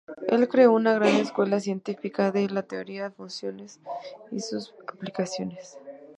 Él 0.27 0.47
creó 0.49 0.71
una 0.71 0.95
gran 0.95 1.13
escuela 1.17 1.59
científica 1.59 2.31
de 2.31 2.49
la 2.49 2.63
teoría 2.63 3.03
de 3.03 3.11
funciones 3.11 3.79
y 4.31 4.39
sus 4.39 4.73
aplicaciones. 4.87 5.77